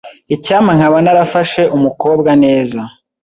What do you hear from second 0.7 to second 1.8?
nkaba narafashe